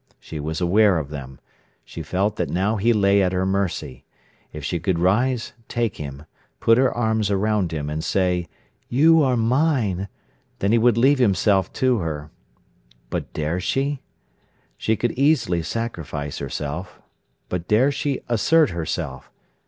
[0.19, 1.39] She was aware of them.
[1.85, 4.03] She felt that now he lay at her mercy.
[4.51, 6.25] If she could rise, take him,
[6.59, 8.47] put her arms round him, and say,
[8.89, 10.07] "You are mine,"
[10.57, 12.31] then he would leave himself to her.
[13.11, 14.01] But dare she?
[14.75, 16.99] She could easily sacrifice herself.
[17.47, 19.29] But dare she assert herself?